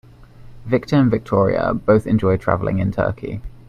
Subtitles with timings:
[0.65, 3.39] Victor and Victoria both enjoy traveling in Turkey.